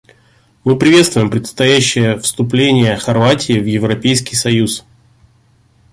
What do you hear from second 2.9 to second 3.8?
Хорватии в